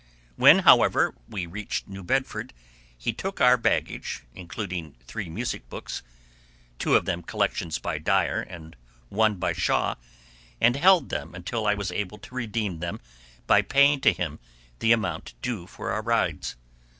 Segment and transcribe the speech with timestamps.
[0.35, 2.53] When, however, we reached New Bedford,
[2.97, 8.75] he took our baggage, including three music books,—two of them collections by Dyer, and
[9.09, 12.99] one by Shaw,—and held them until I was able to redeem them
[13.45, 14.39] by paying to him
[14.79, 16.55] the amount due for our rides.